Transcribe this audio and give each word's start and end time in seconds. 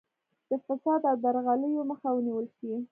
د 0.49 0.51
فساد 0.65 1.01
او 1.09 1.15
درغلیو 1.23 1.87
مخه 1.91 2.09
ونیول 2.13 2.45
شي. 2.57 2.71